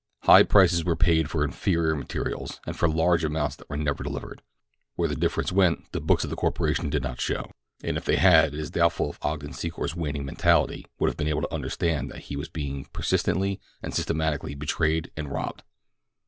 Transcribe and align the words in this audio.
High 0.23 0.41
prices 0.41 0.83
were 0.83 0.95
paid 0.95 1.29
for 1.29 1.43
inferior 1.43 1.93
material, 1.93 2.47
and 2.65 2.75
for 2.75 2.89
large 2.89 3.23
amounts 3.23 3.55
that 3.57 3.69
were 3.69 3.77
never 3.77 4.01
delivered. 4.03 4.41
Where 4.95 5.07
the 5.07 5.15
difference 5.15 5.51
went 5.51 5.91
the 5.91 6.01
books 6.01 6.23
of 6.23 6.31
the 6.31 6.35
corporation 6.35 6.89
did 6.89 7.03
not 7.03 7.21
show, 7.21 7.51
and 7.83 7.97
if 7.97 8.05
they 8.05 8.15
had 8.15 8.55
it 8.55 8.59
is 8.59 8.71
doubtful 8.71 9.11
if 9.11 9.19
Ogden 9.21 9.51
Secor's 9.51 9.95
waning 9.95 10.25
mentality 10.25 10.87
would 10.97 11.11
have 11.11 11.17
been 11.17 11.27
able 11.27 11.41
to 11.41 11.53
understand 11.53 12.09
that 12.09 12.21
he 12.23 12.35
was 12.35 12.49
being 12.49 12.85
persistently 12.85 13.61
and 13.83 13.93
systematically 13.93 14.55
betrayed 14.55 15.11
and 15.15 15.31
robbed. 15.31 15.61